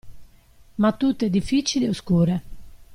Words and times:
Ma 0.77 0.93
tutte 0.93 1.29
difficili 1.29 1.85
e 1.85 1.89
oscure. 1.89 2.41